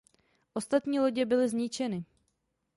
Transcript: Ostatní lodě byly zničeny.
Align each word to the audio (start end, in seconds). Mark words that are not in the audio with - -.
Ostatní 0.53 0.99
lodě 0.99 1.25
byly 1.25 1.49
zničeny. 1.49 2.05